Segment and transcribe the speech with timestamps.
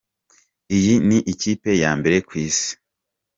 [0.77, 2.69] "Iyi ni ikipe ya mbere ku isi.